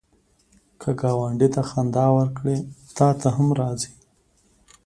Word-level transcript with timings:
که 0.81 0.89
ګاونډي 1.01 1.47
ته 1.55 1.61
خندا 1.69 2.05
ورکړې، 2.17 2.57
تا 2.97 3.07
ته 3.19 3.27
هم 3.35 3.47
راځي 3.59 3.89